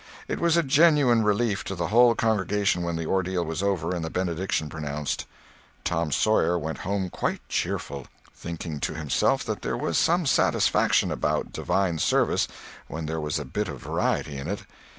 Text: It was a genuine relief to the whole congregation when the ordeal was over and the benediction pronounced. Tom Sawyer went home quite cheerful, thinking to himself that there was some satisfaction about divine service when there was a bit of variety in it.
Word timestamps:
It 0.27 0.39
was 0.39 0.57
a 0.57 0.63
genuine 0.63 1.21
relief 1.21 1.63
to 1.65 1.75
the 1.75 1.89
whole 1.89 2.15
congregation 2.15 2.81
when 2.81 2.95
the 2.95 3.05
ordeal 3.05 3.45
was 3.45 3.61
over 3.61 3.93
and 3.93 4.03
the 4.03 4.09
benediction 4.09 4.67
pronounced. 4.67 5.27
Tom 5.83 6.11
Sawyer 6.11 6.57
went 6.57 6.79
home 6.79 7.11
quite 7.11 7.47
cheerful, 7.47 8.07
thinking 8.33 8.79
to 8.79 8.95
himself 8.95 9.43
that 9.43 9.61
there 9.61 9.77
was 9.77 9.99
some 9.99 10.25
satisfaction 10.25 11.11
about 11.11 11.53
divine 11.53 11.99
service 11.99 12.47
when 12.87 13.05
there 13.05 13.21
was 13.21 13.37
a 13.37 13.45
bit 13.45 13.67
of 13.67 13.83
variety 13.83 14.37
in 14.37 14.47
it. 14.47 14.63